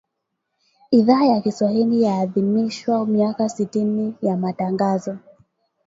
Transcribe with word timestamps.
Idhaa 0.91 1.25
ya 1.25 1.41
Kiswahili 1.41 2.01
yaadhimisha 2.01 3.05
miaka 3.05 3.49
sitini 3.49 4.15
ya 4.21 4.37
Matangazo 4.37 5.17